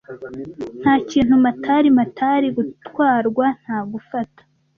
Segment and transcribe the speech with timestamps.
[0.81, 4.41] Ntakintu matari matari gutwarwa nta gufata.